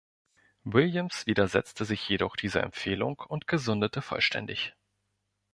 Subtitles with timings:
[0.63, 4.73] Williams widersetzte sich jedoch dieser Empfehlung und gesundete vollständig.